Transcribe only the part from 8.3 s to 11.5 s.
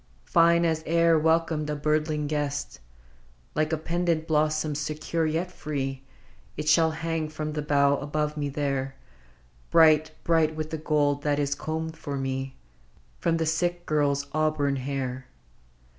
me there, Bright, bright with the gold that